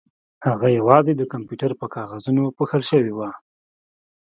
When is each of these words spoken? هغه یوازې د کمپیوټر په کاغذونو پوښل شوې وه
هغه 0.47 0.67
یوازې 0.79 1.13
د 1.15 1.21
کمپیوټر 1.33 1.71
په 1.81 1.85
کاغذونو 1.95 2.43
پوښل 2.57 2.81
شوې 2.91 3.13
وه 3.17 3.29